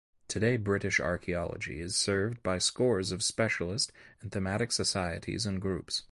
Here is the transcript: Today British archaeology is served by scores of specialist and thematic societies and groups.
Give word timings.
Today 0.27 0.57
British 0.57 0.99
archaeology 0.99 1.79
is 1.79 1.95
served 1.95 2.41
by 2.41 2.57
scores 2.57 3.11
of 3.11 3.21
specialist 3.21 3.91
and 4.19 4.31
thematic 4.31 4.71
societies 4.71 5.45
and 5.45 5.61
groups. 5.61 5.99